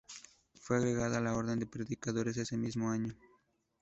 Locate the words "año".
2.89-3.13